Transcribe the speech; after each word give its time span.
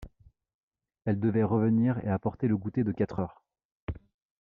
Elle 1.05 1.19
devait 1.19 1.43
revenir 1.43 1.99
et 2.03 2.07
apporter 2.09 2.47
le 2.47 2.57
goûter 2.57 2.83
de 2.83 2.91
quatre 2.91 3.19
heures. 3.19 3.43